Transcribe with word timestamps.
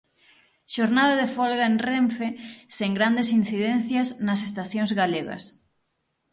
Xornada 0.75 1.13
de 1.21 1.27
folga 1.37 1.65
en 1.71 1.75
Renfe 1.89 2.27
sen 2.77 2.91
grandes 2.97 3.27
incidencias 3.39 4.07
nas 4.25 4.39
estacións 4.47 4.91
galegas. 5.01 5.43